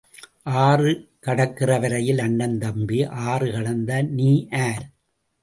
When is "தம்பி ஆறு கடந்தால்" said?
2.57-4.09